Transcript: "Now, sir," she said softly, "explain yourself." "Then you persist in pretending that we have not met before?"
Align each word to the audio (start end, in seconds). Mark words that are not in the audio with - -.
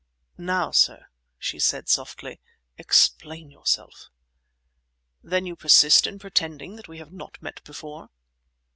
"Now, 0.39 0.71
sir," 0.71 1.09
she 1.37 1.59
said 1.59 1.87
softly, 1.87 2.39
"explain 2.75 3.51
yourself." 3.51 4.09
"Then 5.21 5.45
you 5.45 5.55
persist 5.55 6.07
in 6.07 6.17
pretending 6.17 6.75
that 6.77 6.87
we 6.87 6.97
have 6.97 7.13
not 7.13 7.39
met 7.39 7.63
before?" 7.63 8.09